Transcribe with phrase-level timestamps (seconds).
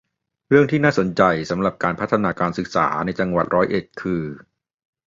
[0.49, 4.23] เรื่องที่น่าสนใจสำหรับการพัฒนาการศึกษาในจังหวัดร้อยเอ็ดคือ